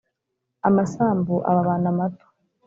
[0.67, 2.25] amasambu ababana mato